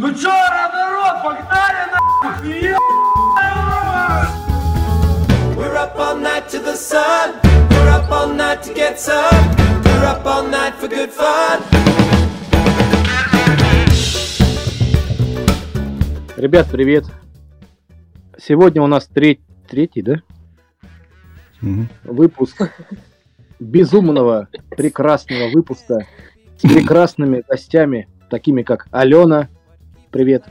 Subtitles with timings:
[0.00, 2.74] Ну чё, народ, погнали нахуй!
[5.56, 7.34] We're up all night to the sun.
[7.70, 9.56] We're up all night to get some.
[9.84, 11.62] We're up all night for good fun.
[16.36, 17.04] Ребят, привет.
[18.38, 20.22] Сегодня у нас треть- третий, да?
[21.60, 21.88] Мгм.
[22.04, 22.70] Выпуск
[23.58, 24.46] безумного,
[24.76, 26.06] прекрасного выпуска
[26.56, 29.48] с прекрасными гостями, такими как Алена,
[30.10, 30.44] привет,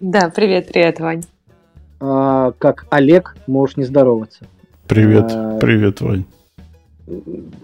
[0.00, 1.22] Да, привет, привет, Вань.
[2.00, 4.46] а, как Олег, можешь не здороваться,
[4.86, 6.24] Привет, А, привет, Вань.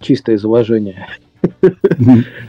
[0.01, 1.07] чисто из уважения.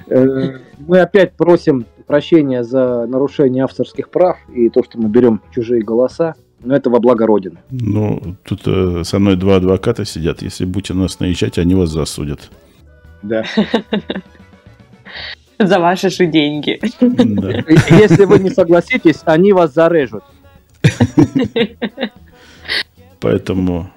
[0.08, 5.82] Э, Мы опять просим прощения за нарушение авторских прав и то, что мы берем чужие
[5.84, 7.58] голоса, но это во благо Родины.
[7.72, 10.42] Ну, тут э, со мной два адвоката сидят.
[10.42, 12.50] Если будете на нас наезжать, они вас засудят.
[13.22, 13.44] Да.
[15.60, 16.80] За ваши же деньги.
[18.02, 20.24] Если вы не согласитесь, они вас зарежут.
[23.20, 23.90] Поэтому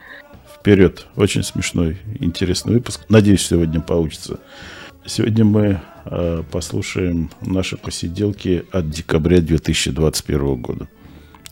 [0.55, 1.06] вперед.
[1.17, 3.00] Очень смешной, интересный выпуск.
[3.09, 4.39] Надеюсь, сегодня получится.
[5.05, 10.89] Сегодня мы э, послушаем наши посиделки от декабря 2021 года.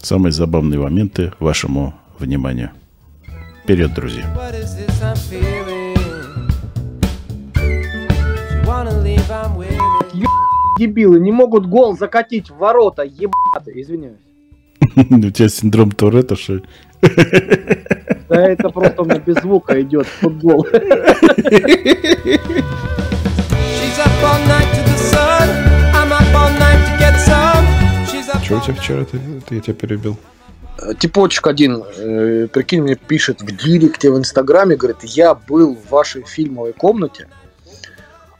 [0.01, 2.70] Самые забавные моменты вашему вниманию.
[3.65, 4.25] Вперед, друзья.
[10.79, 14.19] Дебилы не могут гол закатить в ворота, ебаты, извиняюсь.
[14.97, 16.63] У тебя синдром Туретта, что ли?
[18.29, 20.67] Да это просто у меня без звука идет футбол.
[28.45, 29.05] Что у тебя вчера?
[29.05, 30.17] Ты, ты- я тебя перебил.
[30.99, 36.23] Типочек один, э, прикинь, мне пишет в директе в Инстаграме, говорит, я был в вашей
[36.23, 37.29] фильмовой комнате,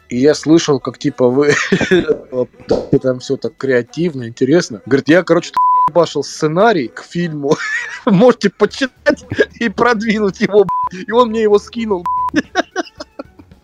[0.09, 1.55] и я слышал, как типа вы
[3.03, 4.83] там все так креативно, интересно.
[4.87, 5.53] Говорит, я, короче,
[5.93, 7.57] башил сценарий к фильму,
[8.07, 9.25] можете почитать
[9.61, 11.05] и продвинуть его, б***ь».
[11.07, 12.05] и он мне его скинул.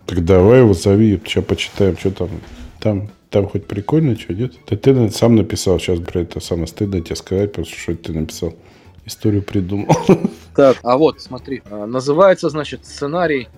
[0.07, 2.29] Так давай его зови, сейчас почитаем, что там.
[2.81, 4.55] Там, там хоть прикольно, что нет?
[4.69, 8.13] Да ты на- сам написал, сейчас про это самое стыдно тебе сказать, потому что ты
[8.13, 8.55] написал.
[9.07, 9.97] Историю придумал.
[10.55, 13.49] Так, а вот, смотри, а, называется, значит, сценарий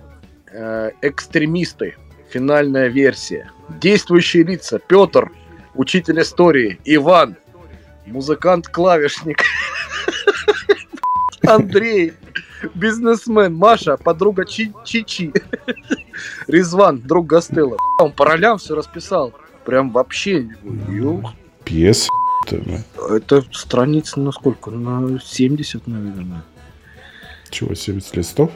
[0.51, 1.95] э, «Экстремисты»,
[2.35, 3.49] финальная версия.
[3.69, 4.77] Действующие лица.
[4.77, 5.31] Петр,
[5.73, 6.77] учитель истории.
[6.83, 7.37] Иван,
[8.07, 9.41] музыкант-клавишник.
[11.47, 12.11] Андрей,
[12.73, 13.55] бизнесмен.
[13.55, 15.31] Маша, подруга Чи- Чичи.
[16.47, 17.77] Резван, друг Гастелло.
[18.01, 19.33] Он по ролям все расписал.
[19.63, 20.49] Прям вообще.
[21.63, 22.09] Пьес.
[23.09, 24.71] Это страниц на сколько?
[24.71, 26.43] На 70, наверное.
[27.49, 28.51] Чего, 70 листов?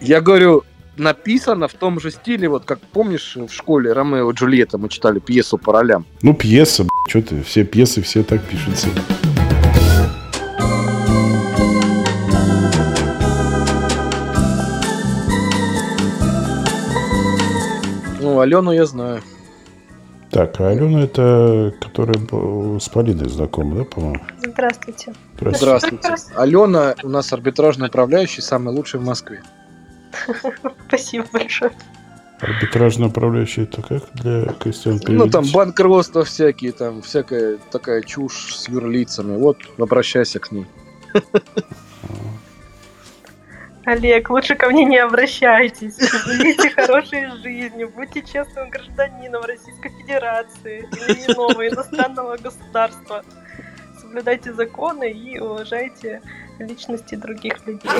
[0.00, 0.62] Я говорю,
[0.96, 5.18] написано в том же стиле, вот как помнишь в школе Ромео и Джульетта мы читали
[5.18, 6.06] пьесу по ролям.
[6.22, 8.88] Ну, пьеса, что ты, все пьесы, все так пишутся.
[18.20, 19.20] Ну, Алену я знаю.
[20.30, 22.18] Так, а Алена это, которая
[22.80, 24.20] с Полиной знакома, да, по-моему?
[24.38, 25.12] Здравствуйте.
[25.36, 25.98] Здравствуйте.
[26.00, 26.40] Здравствуйте.
[26.40, 29.42] Алена у нас арбитражный управляющий, самый лучший в Москве.
[30.88, 31.72] Спасибо большое.
[32.40, 38.68] Арбитражный управляющий это как для крестьян Ну, там банкротство всякие, там всякая такая чушь с
[38.68, 39.36] юрлицами.
[39.36, 40.66] Вот, обращайся к ней.
[43.86, 45.98] Олег, лучше ко мне не обращайтесь.
[45.98, 53.22] Живите хорошей жизнью, будьте честным гражданином Российской Федерации или иного иностранного государства.
[54.00, 56.22] Соблюдайте законы и уважайте
[56.58, 57.90] личности других людей.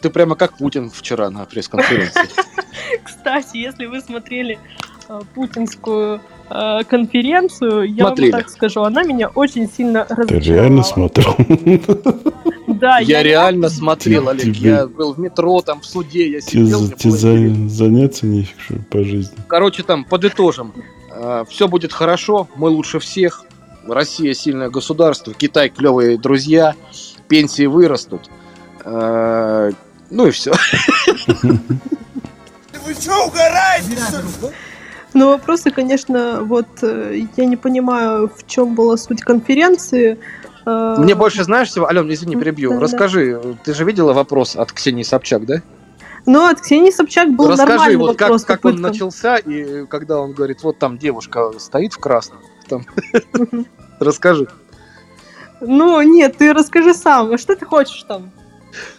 [0.00, 2.22] Ты прямо как Путин вчера на пресс-конференции.
[3.04, 4.58] Кстати, если вы смотрели
[5.08, 6.20] э, путинскую
[6.50, 8.30] э, конференцию, я Смотрели.
[8.30, 10.62] вам так скажу, она меня очень сильно Ты разочаровала.
[10.62, 11.36] реально смотрел?
[12.68, 14.44] Да, Я реально смотрел, Ты- Олег.
[14.56, 16.88] тебе- Я был в метро, там в суде, я сидел.
[16.90, 18.56] тебе заняться нефиг
[18.88, 19.36] по жизни.
[19.48, 20.72] Короче, там, подытожим.
[21.48, 23.44] Все будет хорошо, мы лучше всех.
[23.90, 26.74] Россия сильное государство, Китай клевые друзья,
[27.28, 28.30] пенсии вырастут.
[28.84, 29.72] Э,
[30.10, 30.52] Ну и все.
[35.14, 40.18] Но вопросы, конечно, вот э, я не понимаю, в чем была суть конференции.
[40.66, 42.70] Э, Мне больше знаешь всего, Ален, извини, перебью.
[42.70, 42.82] Да-да.
[42.82, 45.62] Расскажи, ты же видела вопрос от Ксении Собчак, да?
[46.26, 48.44] Но от Ксении Собчак был Расскажи, нормальный вот как, вопрос.
[48.44, 48.88] как он попытка.
[48.88, 52.40] начался, и когда он говорит, вот там девушка стоит в красном.
[52.68, 52.84] Там.
[54.00, 54.46] Расскажи.
[55.60, 57.36] Ну, нет, ты расскажи сам.
[57.36, 58.30] Что ты хочешь там?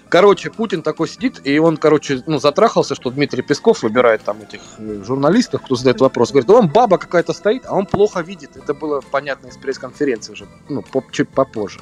[0.10, 4.60] Короче, Путин такой сидит, и он, короче, ну, затрахался, что Дмитрий Песков выбирает там этих
[4.80, 6.31] э, журналистов, кто задает вопрос.
[6.31, 8.57] Говорит, он баба какая-то стоит, а он плохо видит.
[8.57, 11.80] Это было понятно из пресс-конференции уже, ну, по- чуть попозже.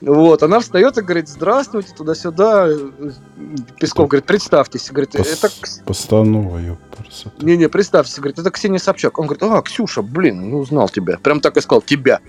[0.00, 2.68] Вот, она встает и говорит, здравствуйте, туда-сюда.
[3.78, 4.90] Песков говорит, представьтесь.
[4.90, 5.84] Говорит, Пос- это...
[5.84, 7.44] Постанова, ёпарасота.
[7.44, 8.16] Не-не, представьтесь.
[8.16, 9.18] Говорит, это Ксения Собчак.
[9.18, 11.18] Он говорит, а, Ксюша, блин, не узнал тебя.
[11.18, 12.20] Прям так и сказал, тебя.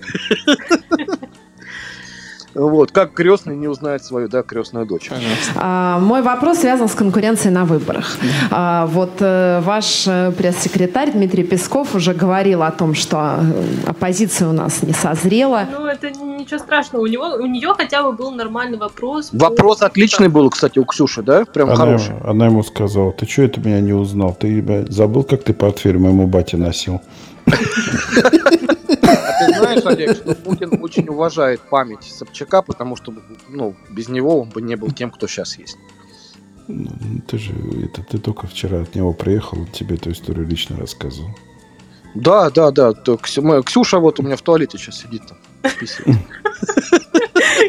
[2.54, 5.10] Вот, как крестный не узнает свою, да, крестную дочь.
[5.56, 8.16] А, Мой вопрос связан с конкуренцией на выборах.
[8.50, 14.48] А, Вот э, ваш э, пресс-секретарь Дмитрий Песков уже говорил о том, что э, оппозиция
[14.48, 15.66] у нас не созрела.
[15.72, 17.02] Ну, это ничего страшного.
[17.02, 19.30] У него, у нее хотя бы был нормальный вопрос.
[19.30, 21.44] по- Вопрос отличный был, кстати, у Ксюши, да?
[21.44, 22.14] Прям Она, хороший.
[22.24, 24.34] она ему сказала, ты что это меня не узнал?
[24.38, 27.00] Ты забыл, как ты портфель моему бате носил?
[29.80, 33.12] Знаешь, Олег, что Путин очень уважает память Собчака, потому что,
[33.48, 35.78] ну, без него он бы не был тем, кто сейчас есть.
[36.68, 36.90] Ну,
[37.26, 37.52] Ты же,
[37.84, 41.30] это, ты только вчера от него приехал, он тебе эту историю лично рассказывал.
[42.14, 42.92] Да, да, да.
[42.92, 45.38] то Ксю- моя Ксюша вот у меня в туалете сейчас сидит там.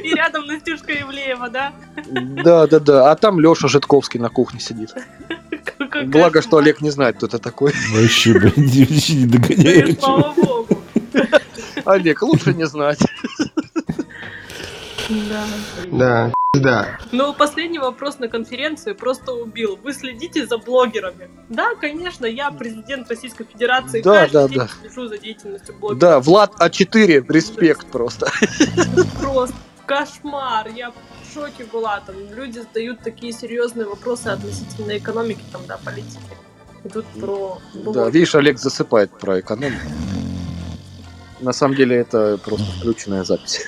[0.03, 1.73] И рядом Настюшка Ивлеева, да?
[2.11, 3.11] Да, да, да.
[3.11, 4.93] А там Леша Житковский на кухне сидит.
[6.07, 6.57] Благо, что.
[6.57, 7.71] Олег не знает, кто это такой.
[7.93, 9.95] Вообще, блин, не, догоняю.
[9.99, 10.52] Слава богу.
[11.85, 12.99] Олег, лучше не знать.
[15.09, 15.45] Да.
[15.91, 16.97] Да, да.
[17.11, 19.77] Ну, последний вопрос на конференции просто убил.
[19.83, 21.29] Вы следите за блогерами?
[21.49, 24.01] Да, конечно, я президент Российской Федерации.
[24.01, 24.67] Да, каждый да, день да.
[24.81, 25.99] слежу за деятельностью блогеров.
[25.99, 28.31] Да, Влад А4, респект просто.
[29.19, 29.55] Просто
[29.85, 30.69] кошмар.
[30.69, 31.99] Я в шоке была.
[32.05, 36.19] Там люди задают такие серьезные вопросы относительно экономики, там, да, политики.
[36.85, 38.13] И тут про Да, блогеров.
[38.13, 39.81] видишь, Олег засыпает про экономику.
[41.43, 43.65] На самом деле это просто включенная запись.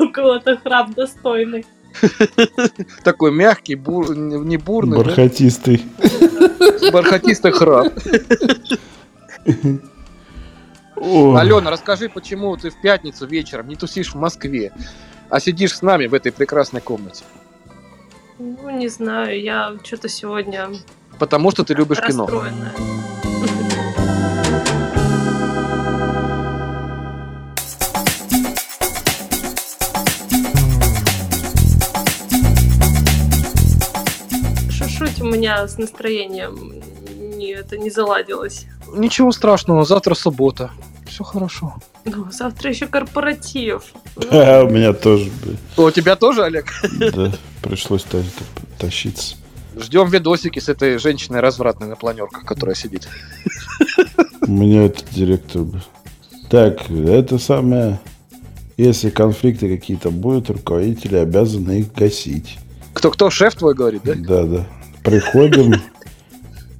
[0.00, 1.66] У кого-то храп достойный.
[3.04, 5.04] Такой мягкий, бур- не бурный, да?
[5.04, 5.84] Бархатистый.
[6.90, 7.92] бархатистый храп.
[10.96, 14.72] О, Алена, расскажи, почему ты в пятницу вечером не тусишь в Москве,
[15.28, 17.24] а сидишь с нами в этой прекрасной комнате?
[18.38, 20.70] Ну, не знаю, я что-то сегодня
[21.18, 22.26] Потому что ты любишь кино.
[35.32, 36.82] Меня с настроением
[37.18, 38.66] не, это не заладилось.
[38.94, 40.70] Ничего страшного, завтра суббота.
[41.06, 41.74] Все хорошо.
[42.04, 43.92] Ну, завтра еще корпоратив.
[44.30, 45.30] а, у меня тоже.
[45.76, 46.72] У тебя тоже, Олег?
[47.14, 47.32] Да,
[47.62, 49.36] пришлось та- та- тащиться.
[49.76, 53.08] Ждем видосики с этой женщиной развратной на планерках, которая сидит.
[54.42, 55.62] У меня этот директор...
[56.50, 58.00] Так, это самое...
[58.76, 62.58] Если конфликты какие-то будут, руководители обязаны их гасить.
[62.92, 64.14] Кто-кто, шеф твой говорит, да?
[64.14, 64.66] Да, да.
[65.04, 65.74] Приходим,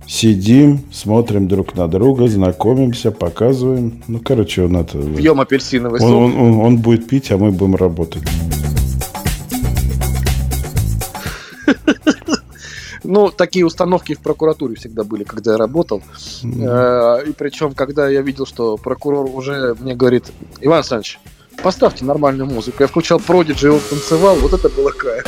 [0.07, 4.03] сидим, смотрим друг на друга, знакомимся, показываем.
[4.07, 4.99] Ну, короче, он это...
[4.99, 6.17] Пьем апельсиновый Он, сок.
[6.19, 8.23] он- он- он будет пить, а мы будем работать.
[13.05, 16.03] Ну, такие установки в прокуратуре всегда были, когда я работал.
[16.45, 20.27] Э, И причем, когда я видел, что прокурор уже мне говорит,
[20.61, 21.19] Иван Александрович,
[21.63, 22.77] поставьте нормальную музыку.
[22.81, 25.25] Я включал Продиджи, он танцевал, вот это было кайф.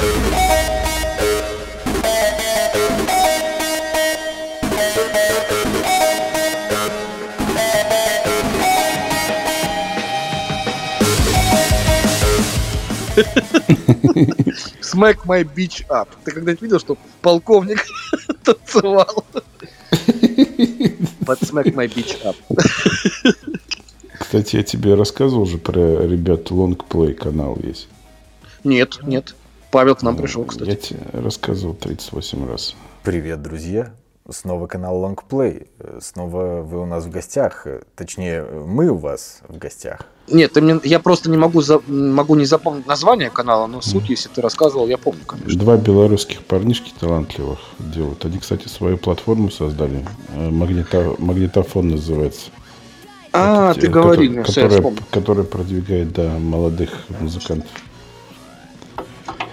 [14.81, 16.09] Smack my bitch up.
[16.25, 17.85] Ты когда-нибудь видел, что полковник
[18.45, 19.25] танцевал?
[21.27, 22.37] Под Smack my bitch up.
[24.19, 27.89] Кстати, я тебе рассказывал уже про ребят Longplay канал есть.
[28.63, 29.35] Нет, нет.
[29.71, 30.69] Павел к нам пришел, кстати.
[30.69, 32.75] Я тебе рассказывал 38 раз.
[33.03, 33.93] Привет, друзья!
[34.31, 35.67] Снова канал Longplay.
[35.81, 37.67] Э, Снова вы у нас в гостях.
[37.67, 40.01] Э, Точнее, мы у вас в гостях.
[40.29, 44.09] Нет, ты мне, я просто не могу, за- могу не запомнить название канала, но суть,
[44.09, 45.59] если ты рассказывал, я помню, конечно.
[45.61, 48.25] Два белорусских парнишки талантливых делают.
[48.25, 50.07] Они, кстати, свою платформу создали.
[50.31, 52.51] Э, Магнита- Магнитофон называется.
[53.35, 55.03] А, Это ты те- говорил, который- которая, вспомнил.
[55.11, 56.91] которая продвигает, да, молодых
[57.21, 57.69] музыкантов.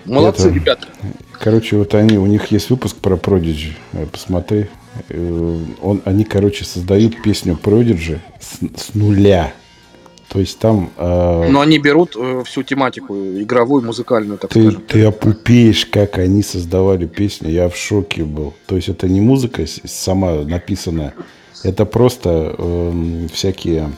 [0.06, 0.88] Молодцы, это- ребята.
[1.44, 3.72] Короче, вот они, у них есть выпуск про Prodigy.
[3.94, 4.68] Э, Посмотри.
[5.10, 9.52] Э, Он, они, короче, создают песню Prodigy с, с нуля.
[10.30, 10.92] То есть там...
[10.98, 14.82] э, Но они берут э, всю тематику игровую, музыкальную, так ты, скажем.
[14.88, 17.50] ты опупеешь, как они создавали песню.
[17.50, 18.54] Я в шоке был.
[18.68, 21.14] То есть это не музыка сама написанная.
[21.64, 23.92] Это просто эм, всякие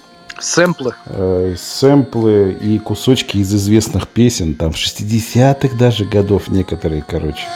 [0.43, 0.93] Сэмплы.
[1.05, 7.47] э, сэмплы и кусочки из известных песен, там в 60-х даже годов некоторые, короче.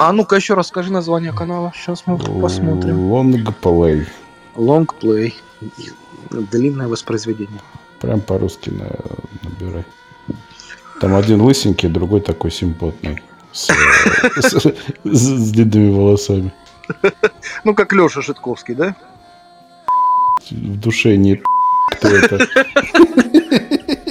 [0.00, 1.72] А ну-ка еще раз скажи название канала.
[1.74, 3.10] Сейчас мы посмотрим.
[3.10, 4.06] Лонгплей.
[4.54, 5.34] Лонгплей.
[6.30, 7.60] Длинное воспроизведение.
[8.00, 8.96] Прям по-русски на-
[9.42, 9.84] набирай.
[11.00, 13.20] Там один лысенький, другой такой симпотный.
[13.50, 13.66] С-
[14.36, 14.72] с-
[15.04, 16.52] с длинными волосами.
[17.64, 18.94] Ну, как Леша Житковский, да?
[20.50, 21.42] В душе не
[21.90, 22.36] кто это.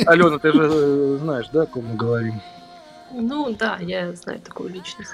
[0.06, 2.42] Алена, ты же э, знаешь, да, о ком мы говорим?
[3.12, 5.12] Ну да, я знаю такую личность.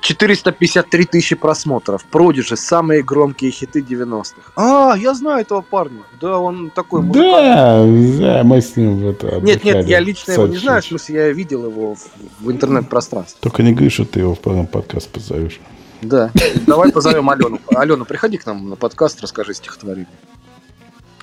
[0.00, 2.04] 453 тысячи просмотров.
[2.04, 4.52] Продижи, самые громкие хиты 90-х.
[4.54, 6.02] А, я знаю этого парня.
[6.20, 7.32] Да, он такой музыкант.
[7.32, 7.84] Да,
[8.20, 11.16] да, мы с ним в это Нет, нет, я лично его не знаю, в смысле,
[11.16, 12.00] я видел его в,
[12.40, 13.38] в интернет-пространстве.
[13.40, 15.60] Только не говори, что ты его в подкаст позовешь.
[16.02, 16.30] Да.
[16.66, 17.58] Давай позовем Алену.
[17.74, 20.06] Алена, приходи к нам на подкаст, расскажи стихотворение.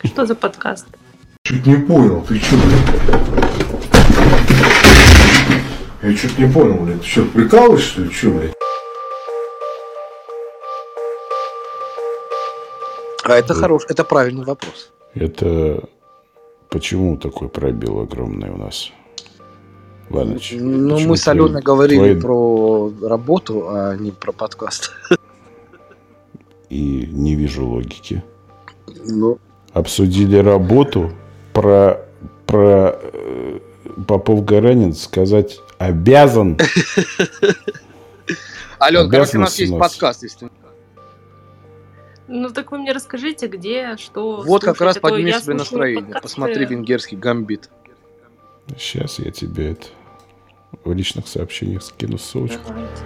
[0.03, 0.88] Что за подкаст?
[1.44, 2.80] Чуть не понял, ты что, блядь?
[6.01, 7.01] Я чуть не понял, блядь.
[7.01, 8.10] Ты что, прикалываешься, что ли?
[8.12, 8.53] Че, блядь?
[13.24, 14.92] А это хорош, это правильный вопрос.
[15.13, 15.88] Это
[16.70, 18.92] почему такой пробел огромный у нас?
[20.10, 24.91] Иваныч, Ну, мы с Аленой говорили твои- про работу, а не про подкаст.
[26.69, 28.24] И не вижу логики.
[29.05, 29.38] Ну,
[29.74, 31.12] Обсудили работу
[31.51, 32.05] про,
[32.45, 33.60] про э,
[34.07, 36.57] Попов Гаранин сказать обязан.
[38.79, 40.50] Ален, короче, у нас есть подкаст, если
[42.27, 44.41] Ну так вы мне расскажите, где, что.
[44.41, 46.03] Вот как раз а я подними себе настроение.
[46.03, 46.22] подкасты.
[46.22, 47.69] Посмотри венгерский гамбит.
[48.77, 49.88] Сейчас я тебе это
[50.84, 52.62] в личных сообщениях скину ссылочку.
[52.67, 53.03] Давайте.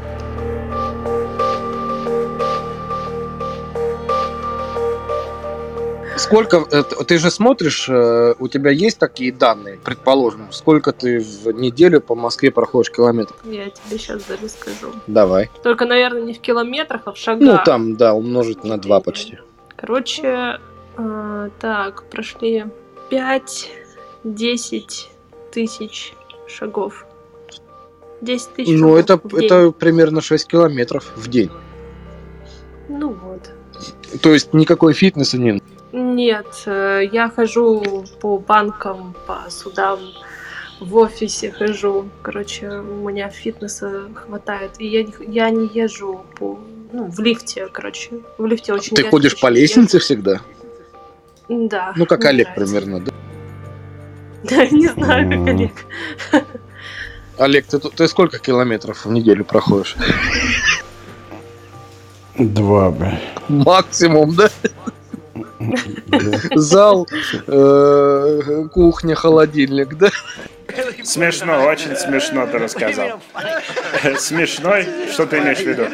[6.17, 11.51] Сколько, э, ты же смотришь, э, у тебя есть такие данные, предположим, сколько ты в
[11.51, 13.37] неделю по Москве проходишь километров?
[13.45, 14.93] Я тебе сейчас даже скажу.
[15.05, 15.51] Давай.
[15.61, 17.41] Только, наверное, не в километрах, а в шагах.
[17.41, 19.37] Ну, там, да, умножить на два почти.
[19.75, 20.59] Короче,
[20.97, 22.65] э, так, прошли
[23.11, 25.09] 5-10
[25.51, 26.13] тысяч
[26.47, 27.05] шагов.
[28.21, 31.51] 10 тысяч Ну, это, это примерно 6 километров в день.
[32.89, 33.49] Ну вот.
[34.21, 35.61] То есть никакой фитнеса не...
[35.91, 39.99] Нет, э, я хожу по банкам, по судам,
[40.79, 42.09] в офисе хожу.
[42.21, 44.71] Короче, у меня фитнеса хватает.
[44.79, 46.59] И я, не- я не езжу по,
[46.91, 48.19] ну, в лифте, короче.
[48.37, 49.59] В лифте очень Ты ходишь по езжу.
[49.61, 50.41] лестнице всегда?
[51.49, 51.93] Да.
[51.95, 52.73] Ну, как Олег нравится.
[52.75, 53.11] примерно, да?
[54.43, 55.47] Да, не знаю, как.
[55.47, 55.71] Олег.
[57.37, 59.95] Олег, ты, ты сколько километров в неделю проходишь?
[62.37, 63.19] Два, бля.
[63.47, 64.49] Максимум, да?
[66.55, 67.07] Зал,
[67.47, 70.09] э, кухня, холодильник, да?
[71.03, 73.21] Смешно, очень смешно ты рассказал.
[74.17, 74.85] Смешной?
[75.11, 75.87] Что ты имеешь в виду?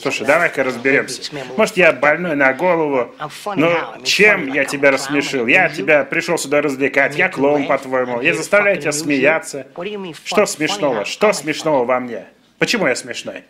[0.00, 1.32] Слушай, давай-ка разберемся.
[1.56, 3.12] Может, я больной на голову?
[3.56, 3.70] Ну,
[4.04, 5.46] чем я тебя рассмешил?
[5.46, 7.16] Я тебя пришел сюда развлекать.
[7.16, 8.20] Я клоун, по-твоему.
[8.20, 9.66] Я заставляю тебя смеяться.
[10.24, 11.04] Что смешного?
[11.04, 12.24] Что смешного во мне?
[12.58, 13.44] Почему я смешной?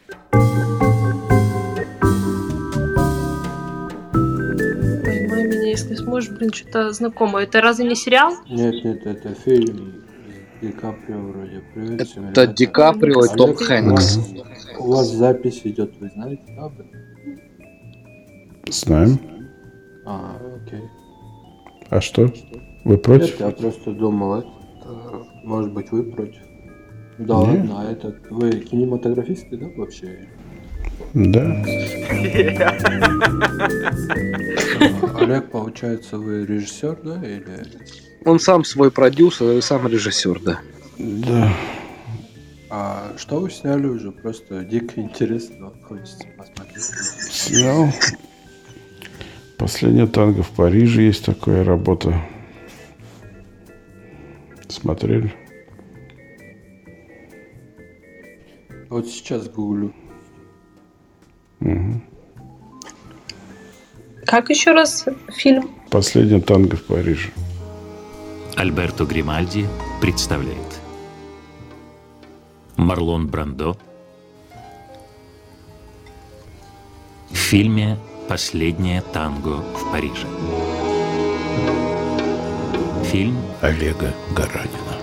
[5.71, 7.45] Если сможешь, блин, что-то знакомое.
[7.45, 8.35] Это разве не сериал?
[8.49, 10.05] Нет, нет, это фильм
[10.59, 11.63] с Ди Каприо вроде.
[11.75, 12.47] Привет Это ребята.
[12.49, 14.19] Ди Каприо и Том Хэнкс.
[14.79, 16.73] У вас запись идет, вы знаете, да?
[18.71, 19.19] Знаем.
[20.05, 20.83] А, окей.
[21.91, 22.33] А что?
[22.85, 23.39] Вы против?
[23.39, 24.49] Нет, я просто думал, это,
[25.45, 26.43] может быть, вы против.
[27.19, 27.41] Да Не.
[27.41, 30.29] ладно, а этот, вы кинематографисты, да, вообще?
[31.15, 31.65] Да.
[35.19, 37.65] Олег, получается, вы режиссер, да, или...
[38.25, 40.61] Он сам свой продюсер и сам режиссер, да.
[40.99, 41.53] Да.
[42.71, 44.13] А что вы сняли уже?
[44.13, 46.83] Просто дико интересно, хочется посмотреть.
[46.83, 47.89] Снял.
[49.57, 52.15] Последнее танго в Париже есть такая работа.
[54.69, 55.33] Смотрели?
[58.91, 59.93] Вот сейчас гуглю.
[61.61, 62.03] Мгм.
[64.27, 65.71] Как еще раз фильм?
[65.91, 67.31] Последнее танго в Париже.
[68.57, 69.67] Альберто Гримальди
[70.01, 70.81] представляет
[72.77, 73.77] Марлон Брандо
[77.31, 77.97] в фильме
[78.29, 80.27] «Последнее танго в Париже».
[83.05, 84.99] Фильм Олега Гаранина.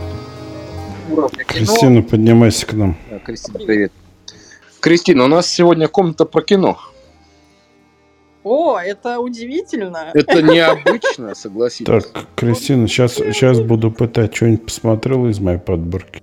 [1.47, 2.95] Кристина, поднимайся к нам.
[3.25, 3.91] Кристина, привет.
[4.85, 6.77] Кристина, у нас сегодня комната про кино.
[8.43, 10.11] О, это удивительно.
[10.13, 11.87] Это необычно, согласитесь.
[11.87, 16.21] Так, Кристина, сейчас, сейчас буду пытать, что-нибудь посмотрела из моей подборки.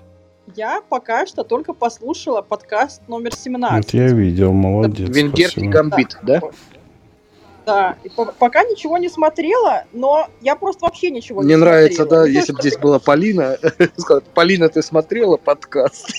[0.55, 3.85] Я пока что только послушала подкаст номер 17.
[3.85, 5.09] Вот я видел, молодец.
[5.09, 6.41] Венгерский гамбит, да?
[7.67, 12.03] Да, и по- пока ничего не смотрела, но я просто вообще ничего Мне не нравится,
[12.05, 12.25] смотрела.
[12.27, 13.59] да, если бы здесь была Полина,
[13.97, 16.13] сказать, Полина, ты смотрела подкаст?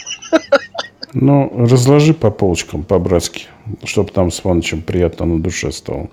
[1.13, 3.47] Ну, разложи по полочкам, по-братски,
[3.83, 6.09] чтобы там с Ванычем приятно на душе стало.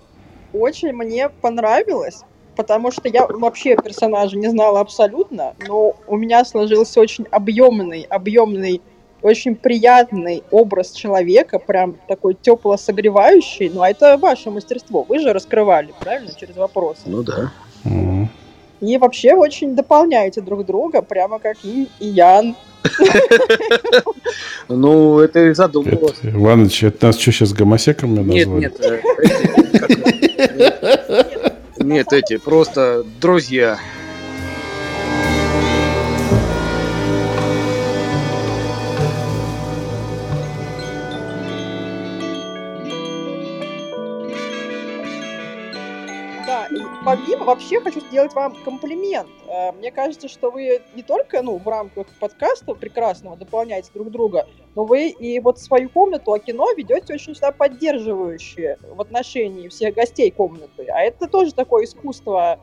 [0.53, 2.21] Очень мне понравилось,
[2.57, 8.83] потому что я вообще персонажа не знала абсолютно, но у меня сложился очень объемный, объемный,
[9.23, 13.71] очень приятный образ человека, прям такой тепло согревающий.
[13.71, 17.03] Ну, а это ваше мастерство, вы же раскрывали, правильно, через вопросы.
[17.07, 17.53] Ну да.
[17.85, 18.29] М.
[18.81, 22.57] И вообще очень дополняете друг друга, прямо как Инь и Ян.
[24.69, 26.19] Ну, это и задумывалось.
[26.23, 28.61] Иваныч, это нас что, сейчас гомосеками Нет, назвали?
[28.61, 31.57] нет, э, эти, как это?
[31.79, 33.79] Нет, эти, просто друзья.
[47.11, 49.29] Помимо, вообще хочу сделать вам комплимент.
[49.49, 54.47] Э, Мне кажется, что вы не только, ну, в рамках подкаста прекрасного дополняете друг друга,
[54.75, 59.95] но вы и вот свою комнату, а кино ведете очень всегда поддерживающие в отношении всех
[59.95, 60.87] гостей комнаты.
[60.89, 62.61] А это тоже такое искусство,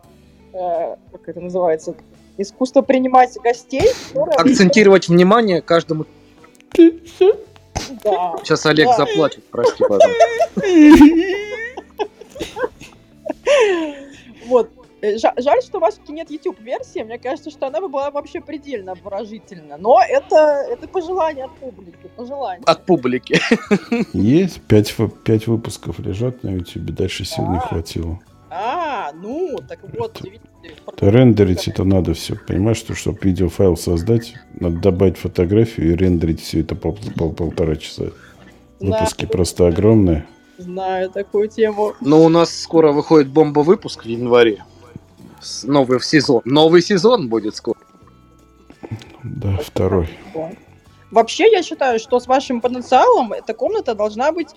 [0.54, 1.96] э, как это называется,
[2.38, 3.90] искусство принимать гостей.
[4.14, 6.06] которое- Акцентировать внимание каждому.
[8.04, 8.36] Да.
[8.44, 8.94] Сейчас Олег Да.
[8.98, 10.18] заплачет, прости, пожалуйста.
[14.48, 14.70] Вот.
[14.97, 17.04] Э, жа- Жаль, что у вас таки нет YouTube-версии.
[17.04, 19.78] Мне кажется, что она бы была вообще предельно обворожительна.
[19.78, 22.10] Но это, это пожелание от публики.
[22.16, 22.64] Пожелание.
[22.66, 23.40] От публики.
[24.14, 28.20] Есть, пять, пять выпусков лежат на YouTube, дальше сил не хватило.
[28.50, 30.42] А, ну, так вот, видите.
[30.96, 36.42] То рендерить это надо все, понимаешь, что чтобы видеофайл создать, надо добавить фотографию и рендерить
[36.42, 38.12] все это пол, пол- полтора часа.
[38.80, 39.32] Выпуски Знаю.
[39.32, 40.26] просто огромные.
[40.58, 41.94] Знаю такую тему.
[42.02, 44.64] Но у нас скоро выходит бомба-выпуск в январе.
[45.64, 46.42] Новый сезон.
[46.46, 47.78] Новый сезон будет скоро.
[49.24, 50.10] Да, второй.
[51.12, 54.50] Вообще, я считаю, что с вашим потенциалом эта комната должна быть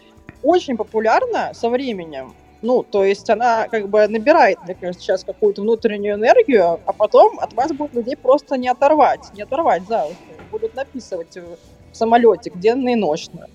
[0.43, 2.35] очень популярна со временем.
[2.63, 7.39] Ну, то есть она как бы набирает, мне кажется, сейчас какую-то внутреннюю энергию, а потом
[7.39, 10.17] от вас будут людей просто не оторвать, не оторвать за уши.
[10.51, 13.47] Будут написывать в самолете денно и ночно.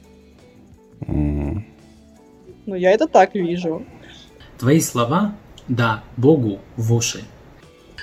[1.07, 1.65] М.
[2.65, 3.85] Ну, я это так вижу.
[4.57, 5.35] Твои слова,
[5.67, 7.23] да, Богу в уши.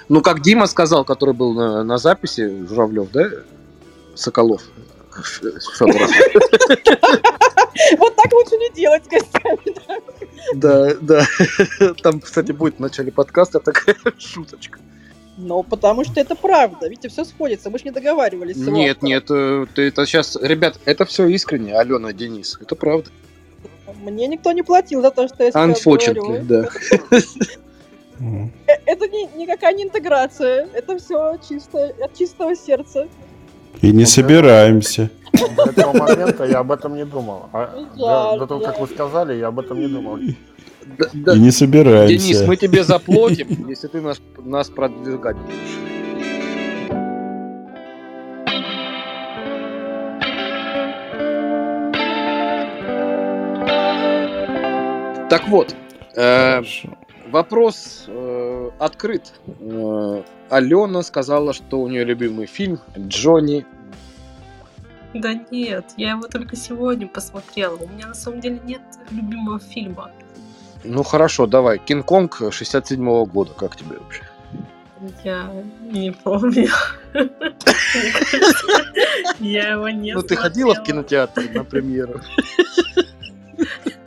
[0.09, 3.29] Ну, как Дима сказал, который был на, на записи, Журавлев, да?
[4.15, 4.63] Соколов.
[7.99, 9.75] Вот так лучше не делать с гостями.
[10.55, 10.95] да.
[11.01, 11.25] Да.
[12.03, 14.79] Там, кстати, будет в начале подкаста такая шуточка.
[15.39, 16.89] Ну, потому что это правда.
[16.89, 17.71] Видите, все сходится.
[17.71, 18.57] Мы же не договаривались.
[18.57, 23.09] с Нет, нет, э, ты это сейчас, ребят, это все искренне, Алена, Денис, это правда.
[24.03, 26.43] Мне никто не платил за то, что я сейчас говорю.
[26.45, 26.69] да.
[28.67, 30.69] Э, Это никакая не интеграция.
[30.75, 33.09] Это все чисто от чистого сердца.
[33.81, 35.11] И не собираемся.
[35.57, 37.49] До этого момента я об этом не думал.
[37.53, 40.19] А Жаль, до, того, как вы сказали, я об этом не думал.
[40.19, 40.37] И
[41.39, 42.17] не собираемся.
[42.17, 44.01] Денис, мы тебе заплатим, если ты
[44.45, 46.02] нас продвигать будешь.
[55.33, 55.75] Так вот,
[56.15, 56.63] э,
[57.31, 59.33] вопрос э, открыт.
[59.61, 63.65] Э, Алена сказала, что у нее любимый фильм Джонни.
[65.15, 67.77] Да нет, я его только сегодня посмотрела.
[67.77, 70.11] У меня на самом деле нет любимого фильма.
[70.85, 71.79] Ну хорошо, давай.
[71.79, 73.55] Кинг-Конг 67 года.
[73.55, 74.25] Как тебе вообще?
[75.25, 76.69] Я не помню.
[79.41, 82.21] Я его не Ну ты ходила в кинотеатр на премьеру?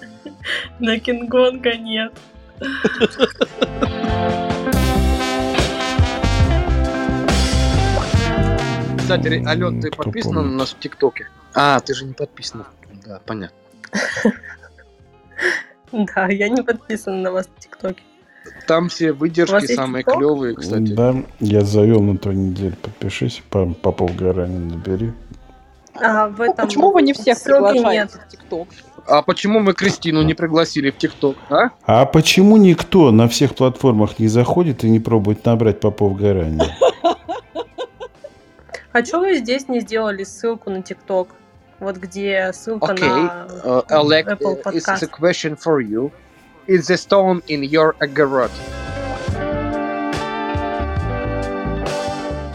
[0.80, 2.14] На Кингонга нет.
[8.98, 11.28] Кстати, Ален, ты подписана на нас в ТикТоке?
[11.54, 12.66] А, ты же не подписана.
[13.06, 13.58] Да, понятно.
[15.92, 18.02] Да, я не подписана на вас в ТикТоке.
[18.68, 20.92] Там все выдержки самые клевые, кстати.
[20.92, 22.76] Да, я завел на той неделе.
[22.82, 25.14] Подпишись, по, по полгорания набери.
[25.96, 28.12] А в этом Почему вы не всех приглашаете нет.
[28.12, 28.68] в ТикТок?
[29.08, 31.70] А почему мы Кристину не пригласили в ТикТок, а?
[31.86, 36.76] А почему никто на всех платформах не заходит и не пробует набрать Попов горания?
[38.92, 41.30] А что вы здесь не сделали ссылку на ТикТок?
[41.80, 43.08] Вот где ссылка Окей.
[43.08, 45.12] на Uh, Alec, Apple uh, it's a Podcast.
[45.12, 46.12] question for you.
[46.68, 48.52] is the stone in your огород.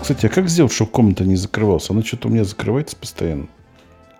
[0.01, 1.89] Кстати, а как сделать, чтобы комната не закрывалась?
[1.91, 3.47] Она что-то у меня закрывается постоянно.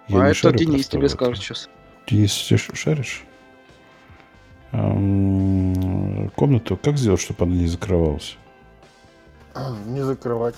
[0.09, 1.69] Я а не это шарю Денис тебе скажет сейчас.
[2.11, 3.25] Ш- шаришь?
[4.73, 8.37] Комнату как сделать, чтобы она не закрывалась?
[9.87, 10.55] Не закрывать.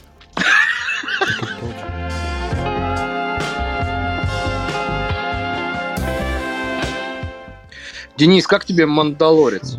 [8.16, 9.78] Денис, как тебе Мандалорец?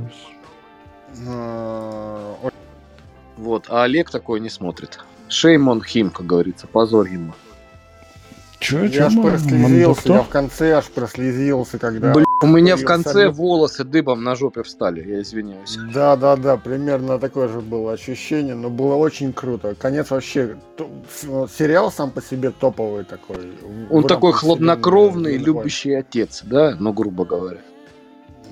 [1.27, 2.33] Э,
[3.37, 4.99] Вот, а Олег такой не смотрит.
[5.29, 7.33] On him, как говорится, позор ему.
[8.63, 12.13] Че, Я аж прослезился, я в конце аж прослезился, когда...
[12.13, 15.77] Блин, у меня в конце волосы дыбом на жопе встали, я извиняюсь.
[15.93, 19.75] Да, да, да, примерно такое же было ощущение, но было очень круто.
[19.75, 20.55] Конец вообще,
[21.57, 23.51] сериал сам по себе топовый такой.
[23.89, 27.59] Он такой хладнокровный, любящий отец, да, ну, грубо говоря.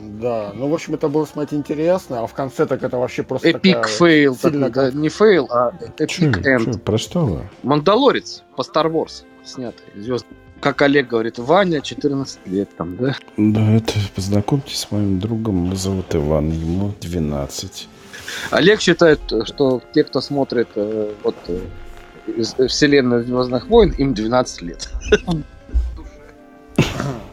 [0.01, 3.49] Да, ну, в общем, это было смотреть интересно, а в конце так это вообще просто
[3.49, 6.83] epic fail, сильно да, не fail, а epic end.
[6.83, 7.49] про что вы?
[7.61, 10.25] Мандалорец по Star Wars снятый, звезд.
[10.59, 13.15] Как Олег говорит, Ваня 14 лет там, да?
[13.37, 15.65] Да, это познакомьтесь с моим другом.
[15.65, 17.87] Его зовут Иван, ему 12.
[18.51, 21.59] Олег считает, что те, кто смотрит э, вот э,
[22.27, 24.89] из- э, вселенную Звездных войн, им 12 лет.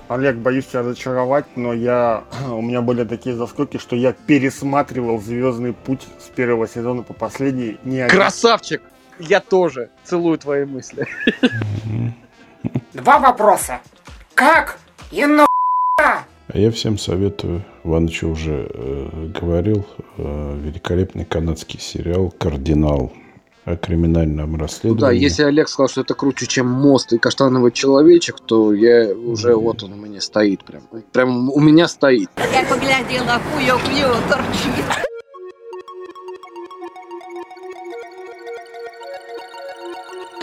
[0.09, 5.75] Олег, боюсь тебя разочаровать, но я у меня были такие заскоки, что я пересматривал Звездный
[5.75, 7.77] путь с первого сезона по последний.
[7.85, 8.83] Не один- Красавчик!
[9.18, 11.07] Я тоже целую твои мысли.
[12.92, 13.81] Два вопроса.
[14.35, 14.78] Как
[15.11, 15.46] и но...
[16.00, 23.12] А я всем советую, Иваныч уже э, говорил, э, великолепный канадский сериал «Кардинал»
[23.66, 25.00] о криминальном Ну расследовании.
[25.00, 29.54] да, если Олег сказал, что это круче, чем мост и каштановый человечек, то я уже
[29.57, 30.83] вот он у меня стоит прям.
[31.12, 32.31] Прям у меня стоит.
[32.38, 35.08] Я поглядела, хуё-хуё торчит.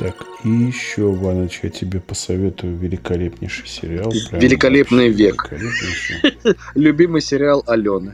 [0.06, 4.12] Так, и еще, Иваныч, я тебе посоветую великолепнейший сериал.
[4.32, 5.52] Великолепный вообще век.
[5.52, 6.58] великолепнейший.
[6.76, 8.14] Любимый сериал Алены.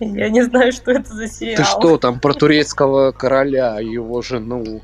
[0.00, 1.56] Я не знаю, что это за сериал.
[1.56, 4.80] Ты что, там про турецкого короля, его жену.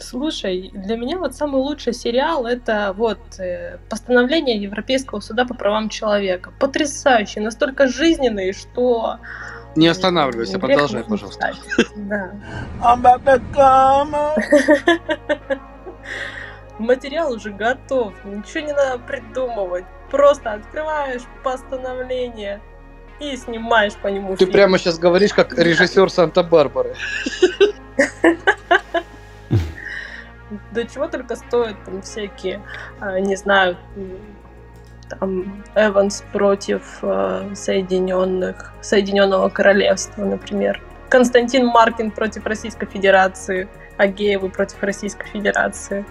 [0.00, 5.88] Слушай, для меня вот самый лучший сериал это вот э, постановление Европейского суда по правам
[5.88, 6.52] человека.
[6.58, 9.18] Потрясающий, настолько жизненный, что...
[9.76, 11.52] Не останавливайся, продолжай, пожалуйста.
[11.96, 12.32] Да.
[16.78, 19.84] Материал уже готов, ничего не надо придумывать.
[20.10, 22.60] Просто открываешь постановление
[23.20, 24.52] и снимаешь по нему Ты фильм.
[24.52, 26.94] прямо сейчас говоришь, как режиссер Санта-Барбары.
[30.72, 32.62] До чего только стоят там всякие,
[33.00, 33.76] а, не знаю,
[35.08, 40.82] там Эванс против э, Соединенных, Соединенного Королевства, например.
[41.08, 46.04] Константин Маркин против Российской Федерации, Агеевы против Российской Федерации.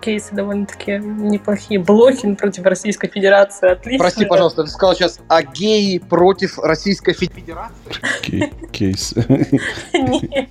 [0.00, 1.80] Кейсы довольно-таки неплохие.
[1.80, 4.04] Блохин против Российской Федерации, отлично.
[4.04, 7.72] Прости, пожалуйста, ты сказал сейчас о геи против Российской Федерации?
[8.22, 9.14] Кей- Кейс.
[9.92, 10.48] Нет.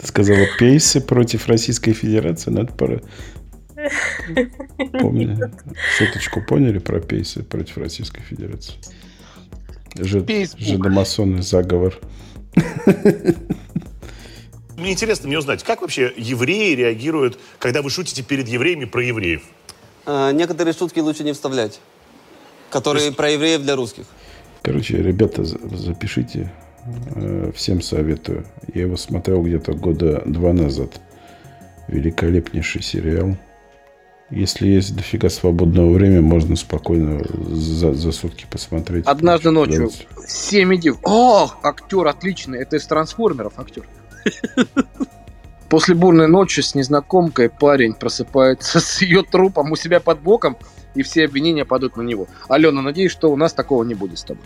[0.00, 2.50] Ты сказала пейсы против Российской Федерации.
[2.50, 2.96] Надо пора...
[5.00, 5.38] Помни.
[5.98, 8.74] Шуточку поняли про пейсы против Российской Федерации?
[9.96, 10.28] Жид...
[10.58, 11.98] Жидомасонный заговор.
[14.76, 19.42] Мне интересно мне узнать, как вообще евреи реагируют, когда вы шутите перед евреями про евреев?
[20.06, 21.80] А, Некоторые шутки лучше не вставлять,
[22.70, 24.04] которые про евреев для русских.
[24.62, 26.50] Короче, ребята, за- запишите.
[27.14, 28.46] Э, Всем советую.
[28.72, 30.98] Я его смотрел где-то года два назад.
[31.88, 33.36] Великолепнейший сериал.
[34.30, 39.04] Если есть дофига свободного времени, можно спокойно за, за сутки посмотреть.
[39.06, 39.90] Однажды ночью.
[40.26, 40.92] Семь идей.
[41.02, 42.60] О, актер отличный.
[42.60, 43.88] Это из трансформеров актер.
[45.68, 50.56] После бурной ночи с незнакомкой парень просыпается с ее трупом у себя под боком,
[50.94, 52.28] и все обвинения падают на него.
[52.48, 54.44] Алена, надеюсь, что у нас такого не будет с тобой.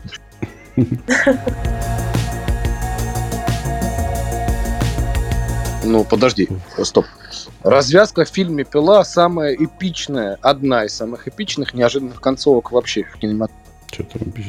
[5.84, 6.48] Ну, подожди,
[6.82, 7.06] стоп.
[7.62, 13.64] Развязка в фильме «Пила» самая эпичная, одна из самых эпичных неожиданных концовок вообще в кинематографе.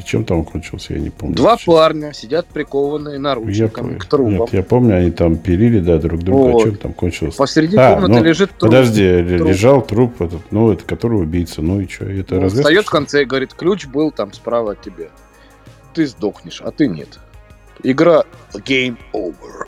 [0.04, 1.36] Чем там кончился, я не помню.
[1.36, 4.32] Два парня сидят прикованные Я, наручниками по- к трубам.
[4.32, 6.50] Нет, я помню, они там пилили, да, друг друга.
[6.50, 6.62] Вот.
[6.62, 7.36] А чем там кончилось?
[7.36, 8.70] Посреди А, комнаты ну, лежит труп.
[8.70, 9.48] Подожди, Труп.
[9.48, 11.62] лежал труп этот, ну, это который убийца.
[11.62, 14.72] Ну и что, это Он развязка, встает в конце и говорит, ключ был там справа
[14.72, 15.06] от тебя.
[15.94, 17.20] Ты сдохнешь, а ты нет.
[17.84, 19.66] Игра Game Over.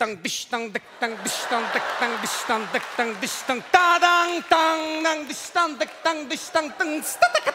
[0.00, 3.60] Тang dish tang dak tang dish tang dak tang dish tang dak tang dish tang
[3.70, 7.50] ta dang tang nang dish tang dak tang dish tang tang sta tak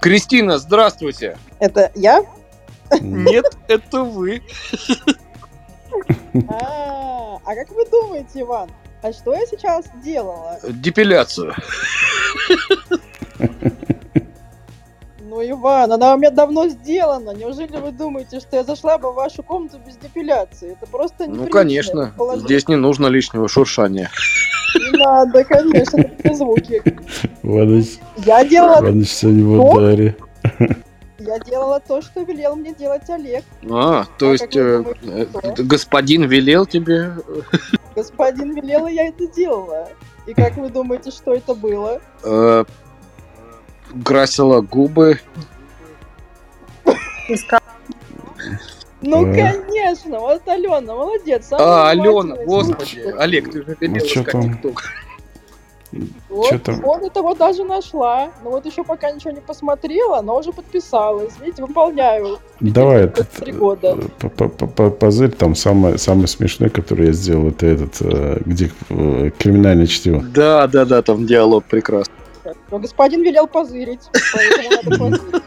[0.00, 1.36] Кристина, здравствуйте.
[1.58, 2.24] Это я?
[3.00, 4.42] Нет, это вы.
[6.48, 8.70] А, а как вы думаете, Иван,
[9.02, 10.58] а что я сейчас делала?
[10.68, 11.54] Депиляцию.
[15.22, 17.30] Ну, Иван, она у меня давно сделана.
[17.30, 20.72] Неужели вы думаете, что я зашла бы в вашу комнату без депиляции?
[20.72, 22.02] Это просто Ну, неприлично конечно.
[22.06, 22.44] предположить.
[22.44, 24.10] Здесь не нужно лишнего шуршания.
[24.74, 26.82] Не надо, конечно, такие звуки.
[27.44, 30.16] Иваныч, Я делала, Иваныч сегодня в то, ударе.
[31.18, 33.44] я делала то, что велел мне делать Олег.
[33.70, 35.26] А, то есть э, э,
[35.58, 37.12] господин велел тебе...
[38.00, 39.90] Господин велел, и я это делала.
[40.26, 42.00] И как вы думаете, что это было?
[42.24, 42.64] э,
[44.04, 45.20] красила губы.
[49.02, 49.34] Ну, Э.
[49.34, 51.48] конечно, вот Алена, молодец.
[51.52, 53.00] А, Алена, господи.
[53.18, 54.42] Олег, ты же Ну, велел чё искать?
[54.42, 54.82] ТикТок.
[56.28, 58.30] Вот, вот это вот даже нашла.
[58.44, 61.32] Но вот еще пока ничего не посмотрела, но уже подписалась.
[61.40, 62.38] Видите, выполняю.
[62.60, 63.96] Давай этот, Три года.
[64.20, 69.86] п- позырь, там самый, самый смешной, который я сделал, это этот, э, где э, криминальное
[69.86, 70.22] чтиво.
[70.22, 72.14] Да, да, да, там диалог прекрасный.
[72.70, 74.00] Но господин велел позырить,
[74.32, 75.44] поэтому надо позырить.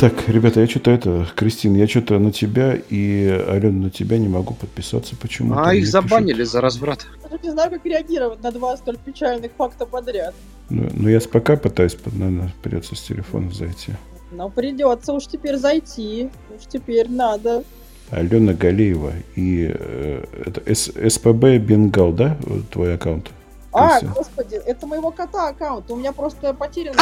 [0.00, 4.28] Так, ребята, я что-то это, Кристин, я что-то на тебя и Алена на тебя не
[4.28, 5.14] могу подписаться.
[5.14, 5.58] Почему?
[5.58, 7.06] А их забанили за разврат.
[7.22, 10.34] Даже не знаю, как реагировать на два столь печальных факта подряд.
[10.70, 13.92] Ну, ну, я с ПК пытаюсь, наверное, придется с телефона зайти.
[14.32, 16.30] Но придется уж теперь зайти.
[16.56, 17.62] Уж теперь надо.
[18.10, 22.38] Алена Галеева и э, это С- СПБ Бенгал, да,
[22.70, 23.28] твой аккаунт?
[23.72, 24.12] А, Кристин?
[24.14, 25.90] господи, это моего кота аккаунт.
[25.90, 26.94] У меня просто потерян.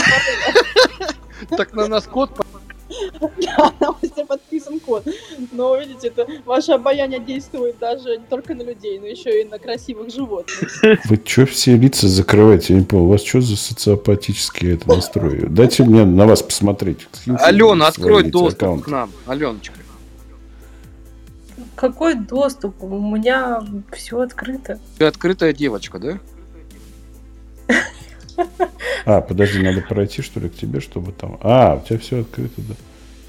[1.56, 2.30] Так на нас код
[3.20, 5.06] Да, на вас не подписан код.
[5.52, 9.58] Но, видите, это ваше обаяние действует даже не только на людей, но еще и на
[9.58, 10.58] красивых животных.
[11.04, 12.74] Вы что все лица закрываете?
[12.74, 15.46] Я не понял, у вас что за социопатические это настрои?
[15.48, 17.06] Дайте мне на вас посмотреть.
[17.26, 19.10] Алена, открой доступ к нам.
[19.26, 19.74] Аленочка.
[21.74, 22.82] Какой доступ?
[22.82, 24.80] У меня все открыто.
[24.98, 26.18] Ты открытая девочка, да?
[29.04, 31.38] А, подожди, надо пройти, что ли, к тебе, чтобы там...
[31.42, 32.74] А, у тебя все открыто, да.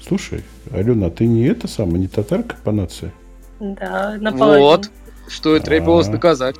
[0.06, 3.12] Слушай, Алена, а ты не это самое, не татарка по нации?
[3.60, 4.66] Да, наполовину.
[4.66, 4.90] Вот.
[5.28, 6.12] Что и требовалось А.
[6.12, 6.56] доказать.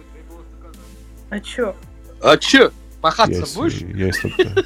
[1.31, 1.75] А чё?
[2.23, 2.65] А чё?
[2.65, 3.81] Я Пахаться из- будешь?
[3.95, 4.65] Я Тат-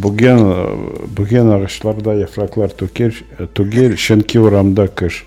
[0.00, 5.24] Буген, Буген Арашларда Яфраклар Тугель, Тугель, Шенки Урамда Кэш.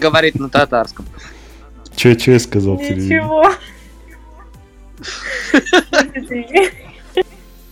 [0.00, 1.06] Говорит на татарском.
[1.96, 2.76] Че, че я сказал?
[2.78, 3.42] Ничего.
[3.44, 3.58] Слушайте,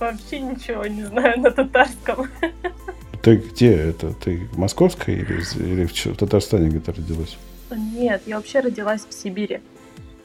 [0.00, 2.26] Вообще ничего не знаю на татарском.
[3.22, 4.12] Ты где это?
[4.14, 7.36] Ты московская или, или в, в Татарстане где-то родилась?
[7.70, 9.60] Нет, я вообще родилась в Сибири,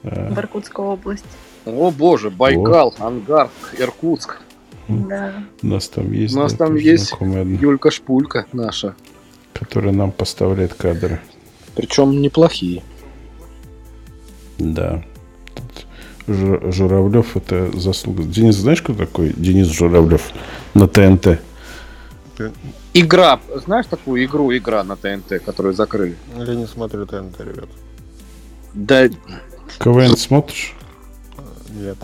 [0.03, 1.25] А, в Иркутской области.
[1.65, 4.39] О боже, Байкал, Ангар, Иркутск.
[4.87, 5.43] Да.
[5.63, 8.95] у нас там есть, У нас да, там есть Юлька Шпулька наша.
[9.53, 11.21] Которая нам поставляет кадры.
[11.75, 12.83] Причем неплохие.
[14.57, 15.03] Да.
[15.55, 15.85] Тут
[16.27, 18.23] Жу- Журавлев это заслуга.
[18.23, 20.31] Денис, знаешь, кто такой Денис Журавлев
[20.73, 21.39] на ТНТ?
[22.93, 23.39] Игра.
[23.65, 26.17] Знаешь такую игру «Игра» на ТНТ, которую закрыли?
[26.35, 27.69] Я не смотрю ТНТ, ребят.
[28.73, 29.07] Да,
[29.79, 30.73] КВН смотришь?
[31.69, 31.97] Нет.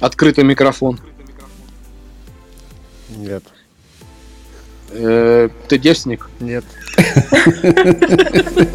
[0.00, 1.00] Открытый микрофон.
[3.10, 3.44] Нет.
[4.92, 6.28] Э, ты девственник?
[6.40, 6.64] Нет.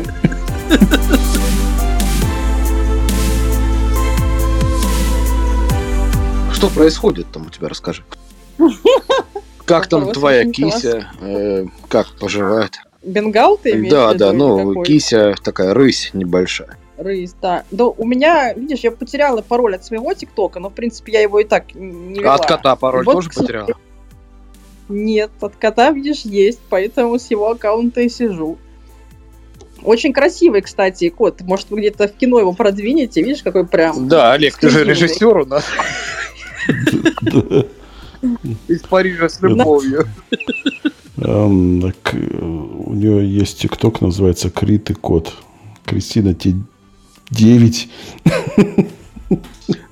[6.53, 8.03] Что происходит там у тебя, расскажи.
[9.65, 11.07] Как там твоя кися?
[11.21, 12.79] э, как поживает?
[13.03, 16.77] Бенгал ты имеешь Да, в виду да, ну, кися такая рысь небольшая.
[16.97, 17.63] Рысь, да.
[17.69, 21.39] Да, у меня, видишь, я потеряла пароль от своего ТикТока, но, в принципе, я его
[21.39, 22.35] и так не А вела.
[22.35, 23.67] от кота пароль Вот, тоже потеряла?
[24.89, 28.57] Нет, от кота, видишь, есть, поэтому с его аккаунта и сижу.
[29.83, 31.41] Очень красивый, кстати, кот.
[31.41, 34.07] Может, вы где-то в кино его продвинете, видишь, какой прям...
[34.07, 35.65] Да, Олег, ты же режиссер у нас.
[38.67, 40.05] Из Парижа с любовью.
[41.15, 45.33] Так, э, у нее есть ТикТок, называется Крит и Кот.
[45.85, 46.59] Кристина, тебе
[47.31, 47.89] 9.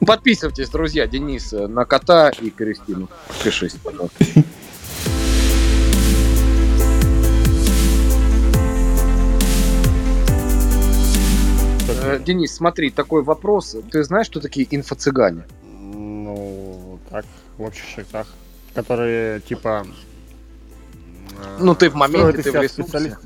[0.05, 3.10] Подписывайтесь, друзья, Денис, э, на кота и Кристину.
[3.27, 4.25] Подпишись, пожалуйста.
[12.25, 13.75] Денис, смотри, такой вопрос.
[13.91, 15.43] Ты знаешь, что такие инфо-цыгане?
[15.71, 17.25] Ну, так,
[17.57, 18.27] в общих чертах.
[18.73, 19.85] Которые, типа...
[21.39, 23.17] э, Ну, ты в моменте, ты в ресурсе.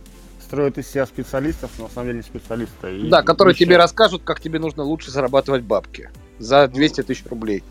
[0.41, 2.97] Строят из себя специалистов, но на самом деле не специалисты.
[2.97, 3.77] и Да, которые тебе нищие.
[3.77, 6.09] расскажут, как тебе нужно лучше зарабатывать бабки.
[6.39, 7.63] За 200 тысяч рублей.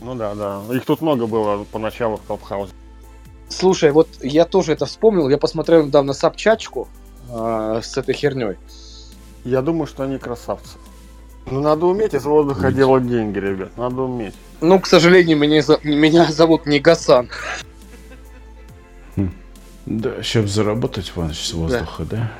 [0.00, 0.62] Ну да, да.
[0.74, 2.72] Их тут много было поначалу в Клабхаусе.
[3.48, 5.28] Слушай, вот я тоже это вспомнил.
[5.28, 6.88] Я посмотрел недавно Собчачку
[7.30, 8.56] э, с этой херней.
[9.46, 10.76] Я думаю, что они красавцы.
[11.48, 13.70] Ну, надо уметь из воздуха делать деньги, ребят.
[13.76, 14.34] Надо уметь.
[14.60, 17.30] Ну, к сожалению, меня, меня зовут не Гасан.
[19.86, 22.32] Да, чтобы заработать, Иваныч, с воздуха, да?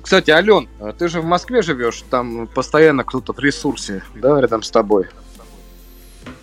[0.00, 4.62] Кстати, Ален, а ты же в Москве живешь, там постоянно кто-то в ресурсе, да, рядом
[4.62, 5.08] с тобой.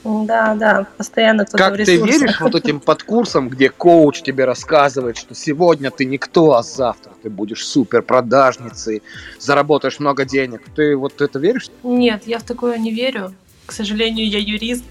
[0.04, 5.18] Да, да, постоянно кто-то Как в ты веришь вот этим подкурсам, где коуч тебе рассказывает,
[5.18, 9.02] что сегодня ты никто, а завтра ты будешь супер продажницей,
[9.40, 10.62] заработаешь много денег.
[10.76, 11.70] Ты вот это веришь?
[11.84, 13.34] Нет, я в такое не верю.
[13.66, 14.84] К сожалению, я юрист.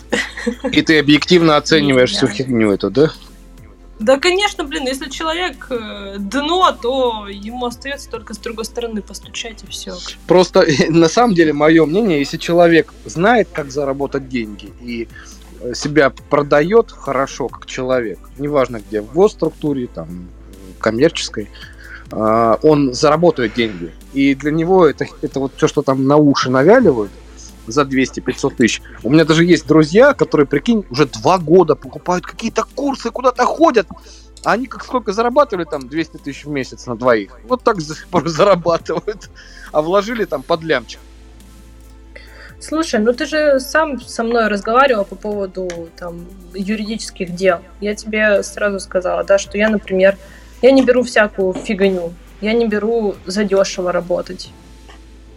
[0.72, 3.10] И ты объективно оцениваешь всю Я- херню эту, да?
[4.02, 9.62] Да, конечно, блин, если человек э, дно, то ему остается только с другой стороны постучать
[9.62, 9.94] и все.
[10.26, 15.08] Просто на самом деле мое мнение, если человек знает, как заработать деньги и
[15.60, 21.48] э, себя продает хорошо как человек, неважно где, в госструктуре, там, э, коммерческой,
[22.10, 23.92] а, он заработает деньги.
[24.12, 27.10] И для него это, это вот все, что там на уши навяливают
[27.66, 28.82] за 200-500 тысяч.
[29.02, 33.86] У меня даже есть друзья, которые, прикинь, уже два года покупают какие-то курсы, куда-то ходят,
[34.44, 37.38] а они как сколько зарабатывали там 200 тысяч в месяц на двоих.
[37.44, 37.80] Вот так
[38.24, 39.30] зарабатывают.
[39.72, 41.00] А вложили там под лямчик.
[42.60, 47.58] Слушай, ну ты же сам со мной разговаривал по поводу там юридических дел.
[47.80, 50.16] Я тебе сразу сказала, да, что я, например,
[50.60, 52.12] я не беру всякую фигню.
[52.40, 54.50] Я не беру задешево работать.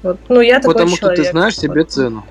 [0.05, 0.17] Вот.
[0.29, 1.31] Ну, я такой Потому что ты человек.
[1.31, 1.91] знаешь себе Вот.
[1.91, 2.25] цену.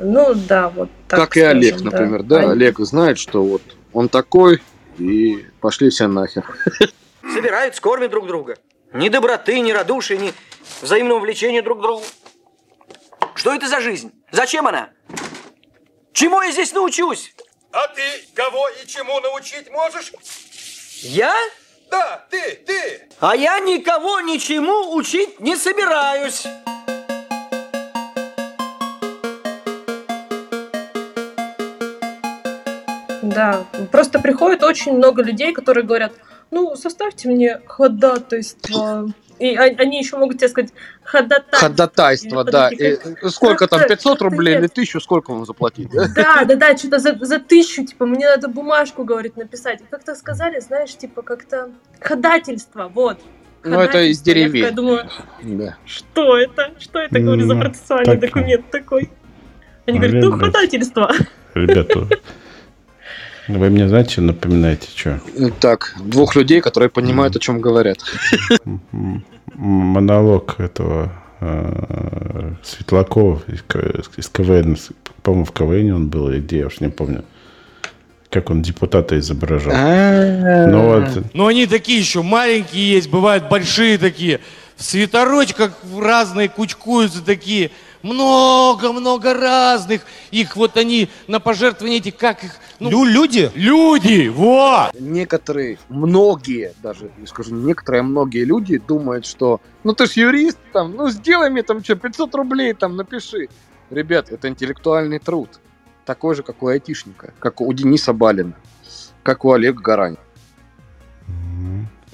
[0.00, 2.40] Ну, да, вот так как и Олег, скажем, например, да.
[2.40, 4.60] А- Олег знает, что вот он такой,
[4.98, 6.44] и пошли все нахер.
[7.32, 8.56] Собираются, кормят друг друга.
[8.92, 10.32] Ни доброты, ни радушия, ни
[10.80, 12.02] взаимного влечения друг к другу.
[13.36, 14.10] Что это за жизнь?
[14.32, 14.90] Зачем она?
[16.12, 17.32] Чему я здесь научусь?
[17.70, 18.02] А ты
[18.34, 20.12] кого и чему научить можешь?
[21.02, 21.32] Я?
[21.92, 23.02] Да, ты, ты.
[23.20, 26.46] А я никого ничему учить не собираюсь.
[33.20, 36.12] Да, просто приходит очень много людей, которые говорят,
[36.50, 39.12] ну, составьте мне ходатайство.
[39.42, 41.58] И они еще могут тебе сказать ходатайство.
[41.68, 42.68] Ходатайство, Или да.
[42.70, 45.90] И сколько там, как-то- 500 как-то рублей или 1000, сколько вам заплатить?
[45.90, 46.06] да?
[46.14, 49.80] Да, да, что-то за, за тысячу, типа, мне надо бумажку, говорит, написать.
[49.90, 53.18] Как-то сказали, знаешь, типа, как-то ходательство, вот.
[53.64, 54.64] Ну, это из Ходательство.
[54.64, 55.08] Я думаю,
[55.42, 55.76] Да.
[55.86, 56.70] что это?
[56.78, 58.20] Что это, говорю, за Ну, процессуальный так.
[58.20, 59.10] документ такой?
[59.86, 61.12] Они говорят, ну, ходательство.
[61.54, 62.06] Ребята,
[63.48, 65.20] вы мне знаете, напоминаете, что?
[65.60, 67.98] Так, двух людей, которые понимают, о чем говорят.
[69.54, 73.62] Монолог этого э, Светлакова из,
[74.16, 74.76] из КВН,
[75.22, 77.24] по-моему, в КВН он был, или где, я уж не помню.
[78.30, 79.74] Как он депутата изображал.
[79.74, 84.40] Ну вот, Но они такие еще маленькие есть, бывают большие такие.
[84.76, 87.70] В свитерочках разные кучкуются такие.
[88.02, 90.02] Много-много разных.
[90.30, 92.52] Их вот они на пожертвование этих, как их?
[92.80, 93.50] Ну, люди?
[93.54, 94.92] Люди, вот!
[94.98, 100.12] Некоторые, многие даже, я скажу, не некоторые, а многие люди думают, что ну ты ж
[100.12, 103.48] юрист, там, ну сделай мне там что, 500 рублей там напиши.
[103.90, 105.60] Ребят, это интеллектуальный труд.
[106.04, 108.54] Такой же, как у айтишника, как у Дениса Балина,
[109.22, 110.16] как у Олега Гарань.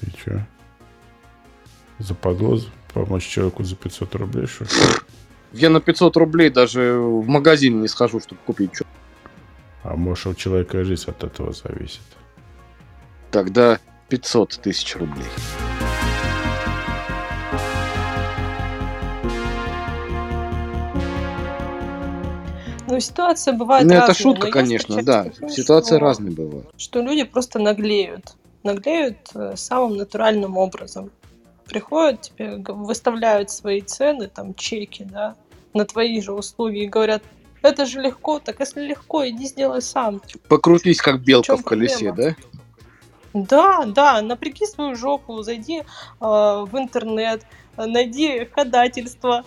[0.01, 0.45] и что?
[1.97, 2.59] Западло
[2.93, 4.69] помочь человеку за 500 рублей, что ли?
[5.51, 8.85] Я на 500 рублей даже в магазин не схожу, чтобы купить что
[9.83, 12.01] А может, у человека жизнь от этого зависит.
[13.31, 15.25] Тогда 500 тысяч рублей.
[22.87, 25.23] Ну, ситуация бывает Ну, это разная, шутка, но конечно, да.
[25.25, 26.69] такое, Ситуации что- разные бывают.
[26.77, 28.33] что люди просто наглеют.
[28.63, 31.11] Наглеют э, самым натуральным образом.
[31.65, 35.35] Приходят тебе, выставляют свои цены, там, чеки, да,
[35.73, 37.23] на твои же услуги и говорят,
[37.61, 40.21] это же легко, так если легко, иди сделай сам.
[40.47, 42.35] Покрутись, как белка чём в колесе, да?
[43.33, 45.83] Да, да, напряги свою жопу, зайди э,
[46.19, 47.43] в интернет,
[47.77, 49.45] найди ходательство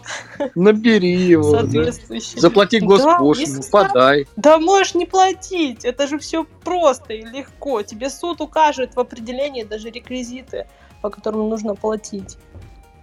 [0.54, 1.62] Набери его.
[1.62, 1.90] да.
[2.36, 4.26] Заплати Да, госпошлину, если подай.
[4.36, 7.82] Да можешь не платить, это же все просто и легко.
[7.82, 10.66] Тебе суд укажет в определении даже реквизиты,
[11.00, 12.38] по которым нужно платить.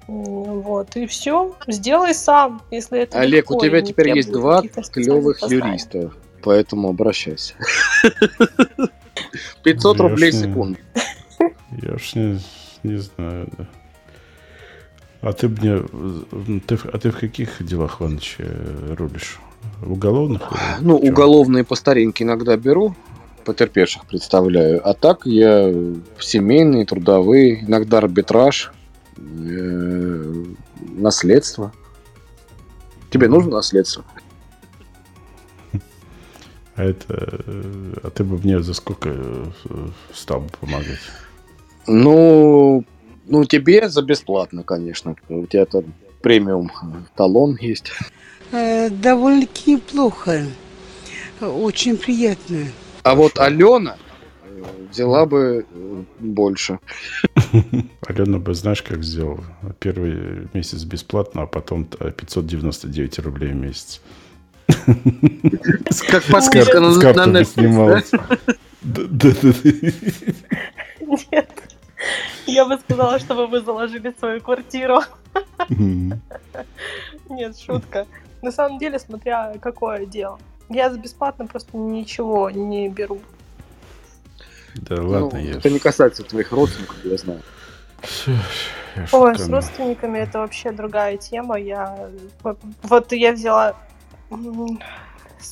[0.10, 1.54] Вот, и все.
[1.68, 7.54] Сделай сам, если это Олег, легко у тебя теперь есть два клевых юриста, поэтому обращайся.
[9.64, 10.80] 500 Я рублей в не- секунду.
[11.84, 12.40] Я уж не,
[12.84, 13.68] не знаю, да.
[15.22, 15.84] А ты мне,
[16.66, 19.40] ты, а ты в каких делах, Иваныч, э, рулишь?
[19.82, 20.42] В уголовных?
[20.52, 22.96] или Ну, уголовные по старинке иногда беру,
[23.46, 24.82] потерпевших представляю.
[24.90, 25.72] А так я
[26.20, 28.72] семейные, трудовые, иногда арбитраж,
[30.80, 31.72] наследство.
[33.10, 34.04] Тебе нужно наследство?
[36.76, 37.06] А это,
[37.46, 39.46] э, а ты бы мне за сколько э,
[40.14, 41.00] стал бы помогать?
[41.88, 42.86] Ну,
[43.26, 45.16] ну, тебе за бесплатно, конечно.
[45.28, 46.72] У тебя там премиум
[47.16, 47.92] талон есть.
[48.52, 50.46] Э, Довольно-таки неплохо.
[51.42, 52.66] Очень приятно.
[53.04, 53.98] А вот Алена
[54.44, 56.80] э, взяла бы э, больше.
[58.08, 59.44] Алена бы, знаешь, как сделала?
[59.80, 64.02] Первый месяц бесплатно, а потом т- 599 рублей в месяц.
[66.08, 68.10] Как подсказка на- Netflix, снималась.
[68.12, 68.28] да?
[68.82, 69.52] Да, да, да.
[71.32, 71.50] Нет.
[72.46, 75.00] Я бы сказала, чтобы вы заложили свою квартиру.
[77.30, 78.08] Нет, шутка.
[78.42, 80.40] На самом деле, смотря какое дело.
[80.70, 83.20] Я за бесплатно просто ничего не беру.
[84.76, 85.52] Да Ну, ладно, я...
[85.58, 87.42] это не касается твоих родственников, я знаю.
[88.26, 88.34] я
[89.12, 89.56] Ой, с шуткану.
[89.56, 91.60] родственниками это вообще другая тема.
[91.60, 92.10] Я
[92.84, 93.76] вот я взяла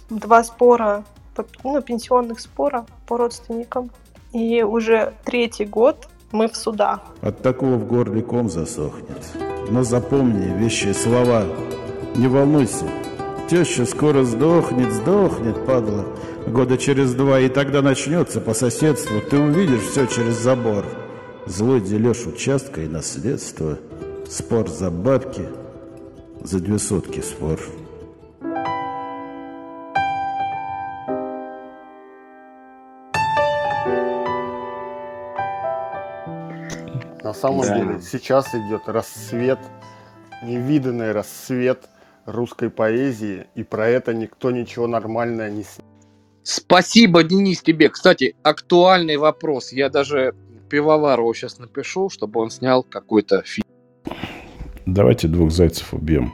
[0.09, 1.03] два спора,
[1.35, 3.89] по- ну, пенсионных спора по родственникам.
[4.33, 6.99] И уже третий год мы в судах.
[7.21, 9.21] От такого в горле ком засохнет.
[9.69, 11.45] Но запомни вещие слова.
[12.15, 12.85] Не волнуйся.
[13.49, 16.05] Теща скоро сдохнет, сдохнет, падла.
[16.47, 19.19] Года через два, и тогда начнется по соседству.
[19.21, 20.85] Ты увидишь все через забор.
[21.45, 23.77] Злой дележ участка и наследство.
[24.29, 25.47] Спор за бабки.
[26.41, 27.59] За две сотки спор.
[37.23, 37.77] На самом Да.
[37.77, 39.59] деле сейчас идет рассвет,
[40.43, 41.89] невиданный рассвет
[42.25, 45.86] русской поэзии, и про это никто ничего нормальное не снял.
[46.67, 47.87] Спасибо, Денис, тебе.
[47.89, 49.71] Кстати, актуальный вопрос.
[49.71, 50.35] Я даже
[50.69, 53.65] Пивоварову сейчас напишу, чтобы он снял какой-то фильм.
[54.85, 56.33] Давайте двух зайцев убьем.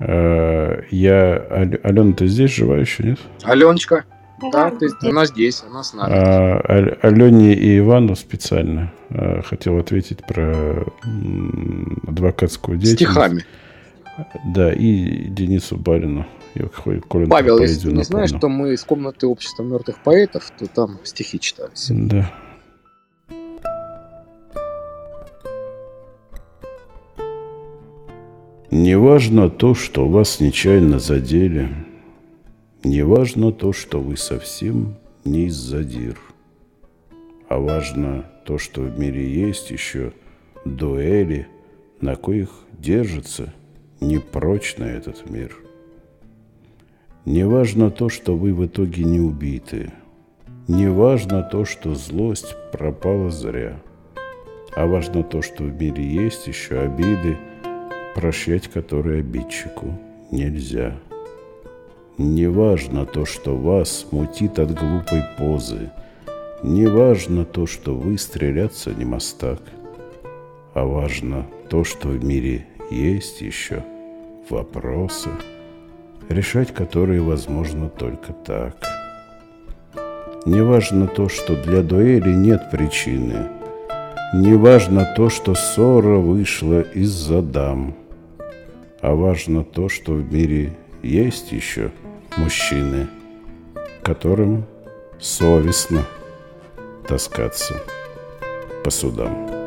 [0.00, 1.46] Э, Я...
[1.50, 3.18] Ал- Алена, ты здесь жива еще, нет?
[3.42, 4.04] Аленочка,
[4.52, 6.12] да, ты, она здесь, она с нами.
[6.14, 10.84] А, Ал- Алене и Ивану специально э, хотел ответить про
[12.06, 13.12] адвокатскую деятельность.
[13.12, 13.44] Стихами.
[14.54, 16.26] Да, и Денису Барину.
[16.54, 20.50] Я хоть Колин Павел, если ты не знаешь, что мы из комнаты общества мертвых поэтов,
[20.58, 21.88] то там стихи читались.
[21.90, 22.32] Да.
[28.70, 31.68] Не важно то, что вас нечаянно задели.
[32.84, 36.18] Не важно то, что вы совсем не из задир.
[37.48, 40.12] А важно то, что в мире есть еще
[40.64, 41.48] дуэли,
[42.00, 43.52] на коих держится
[44.00, 45.56] непрочно этот мир.
[47.28, 49.92] Не важно то, что вы в итоге не убиты.
[50.66, 53.78] Не важно то, что злость пропала зря.
[54.74, 57.36] А важно то, что в мире есть еще обиды,
[58.14, 59.98] прощать которые обидчику
[60.30, 60.96] нельзя.
[62.16, 65.90] Не важно то, что вас мутит от глупой позы.
[66.62, 69.60] Не важно то, что вы стреляться не мастак.
[70.72, 73.84] А важно то, что в мире есть еще
[74.48, 75.28] вопросы,
[76.28, 78.76] решать которые возможно только так.
[80.46, 83.48] Не важно то, что для дуэли нет причины.
[84.34, 87.94] Не важно то, что ссора вышла из-за дам.
[89.00, 90.72] А важно то, что в мире
[91.02, 91.90] есть еще
[92.36, 93.08] мужчины,
[94.02, 94.64] которым
[95.20, 96.04] совестно
[97.06, 97.74] таскаться
[98.84, 99.57] по судам.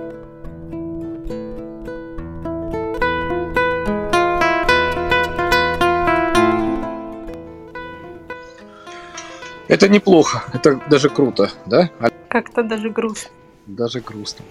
[9.71, 11.89] Это неплохо, это даже круто, да?
[12.27, 13.31] Как-то даже грустно.
[13.67, 14.43] Даже грустно.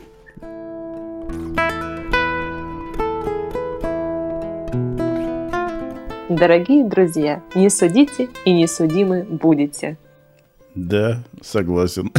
[6.30, 9.98] Дорогие друзья, не судите и не судимы будете.
[10.74, 12.10] Да, согласен.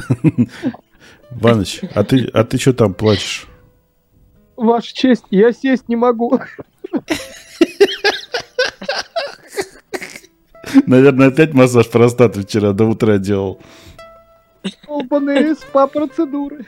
[1.32, 3.48] Ваныч, а ты, а ты что там плачешь?
[4.56, 6.40] Ваша честь, я сесть не могу.
[10.86, 13.60] Наверное, опять массаж простаты вчера до утра делал.
[14.88, 16.66] Долбаные спа-процедуры.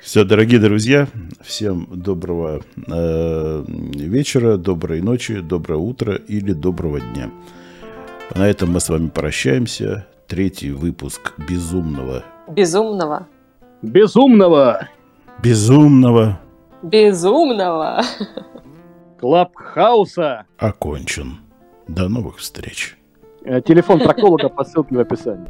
[0.00, 1.08] Все, дорогие друзья,
[1.40, 7.30] всем доброго э, вечера, доброй ночи, доброе утро или доброго дня.
[8.34, 10.06] На этом мы с вами прощаемся.
[10.26, 13.26] Третий выпуск безумного, Безумного.
[13.82, 14.88] Безумного.
[15.42, 16.40] безумного
[16.82, 18.02] Безумного.
[19.22, 20.46] Клабхауса.
[20.58, 21.38] окончен.
[21.86, 22.98] До новых встреч.
[23.44, 25.46] Э, Телефон проктолога по ссылке в описании.